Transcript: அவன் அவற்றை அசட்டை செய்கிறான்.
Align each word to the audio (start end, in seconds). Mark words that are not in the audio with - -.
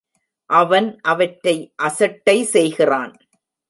அவன் 0.49 0.87
அவற்றை 1.01 1.55
அசட்டை 1.75 2.37
செய்கிறான். 2.43 3.13